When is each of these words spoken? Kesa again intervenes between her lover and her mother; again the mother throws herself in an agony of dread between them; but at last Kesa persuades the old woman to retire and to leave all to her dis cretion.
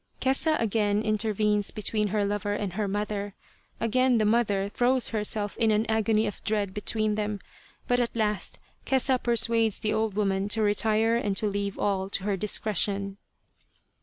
Kesa 0.19 0.59
again 0.59 1.03
intervenes 1.03 1.69
between 1.69 2.07
her 2.07 2.25
lover 2.25 2.53
and 2.55 2.73
her 2.73 2.87
mother; 2.87 3.35
again 3.79 4.17
the 4.17 4.25
mother 4.25 4.67
throws 4.67 5.09
herself 5.09 5.55
in 5.57 5.69
an 5.69 5.85
agony 5.85 6.25
of 6.25 6.43
dread 6.43 6.73
between 6.73 7.13
them; 7.13 7.39
but 7.87 7.99
at 7.99 8.15
last 8.15 8.57
Kesa 8.83 9.21
persuades 9.21 9.77
the 9.77 9.93
old 9.93 10.15
woman 10.15 10.47
to 10.49 10.63
retire 10.63 11.17
and 11.17 11.37
to 11.37 11.45
leave 11.45 11.77
all 11.77 12.09
to 12.09 12.23
her 12.23 12.35
dis 12.35 12.57
cretion. 12.57 13.17